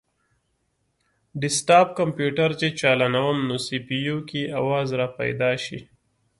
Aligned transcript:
ډیسکټاپ 1.41 1.87
کمپیوټر 1.99 2.49
چې 2.59 2.67
چالانووم 2.79 3.39
نو 3.49 3.55
سي 3.65 3.77
پي 3.87 3.97
یو 4.09 4.17
کې 4.29 4.41
اواز 4.59 4.87
راپیدا 4.99 5.51
شي 5.63 5.79